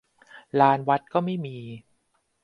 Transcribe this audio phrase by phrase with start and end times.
[0.59, 1.57] ลานวัดก็ไม่มี